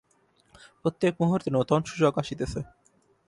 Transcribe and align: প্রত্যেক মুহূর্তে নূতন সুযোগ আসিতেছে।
প্রত্যেক 0.81 1.13
মুহূর্তে 1.21 1.49
নূতন 1.51 1.81
সুযোগ 1.83 2.13
আসিতেছে। 2.17 2.59